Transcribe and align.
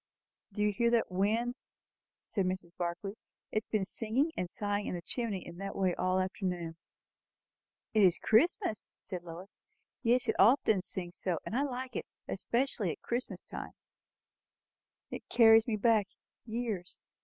"Do 0.51 0.63
you 0.63 0.71
hear 0.73 0.89
that 0.89 1.11
wind?" 1.11 1.53
said 2.23 2.47
Mrs. 2.47 2.75
Barclay. 2.75 3.13
"It 3.51 3.61
has 3.65 3.69
been 3.69 3.85
singing 3.85 4.31
and 4.35 4.49
sighing 4.49 4.87
in 4.87 4.95
the 4.95 5.01
chimney 5.03 5.45
in 5.45 5.59
that 5.59 5.75
way 5.75 5.93
all 5.93 6.17
the 6.17 6.23
afternoon." 6.23 6.75
"It 7.93 8.01
is 8.01 8.17
Christmas," 8.17 8.89
said 8.95 9.21
Lois. 9.23 9.53
"Yes, 10.01 10.27
it 10.27 10.35
often 10.39 10.81
sings 10.81 11.17
so, 11.17 11.37
and 11.45 11.55
I 11.55 11.61
like 11.61 11.95
it. 11.95 12.07
I 12.27 12.31
like 12.33 12.33
it 12.33 12.33
especially 12.33 12.91
at 12.91 13.01
Christmas 13.03 13.43
time." 13.43 13.73
"It 15.11 15.29
carries 15.29 15.67
me 15.67 15.75
back 15.75 16.07
years. 16.47 16.99